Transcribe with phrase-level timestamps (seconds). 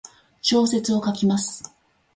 [0.41, 1.71] 小説を書きます。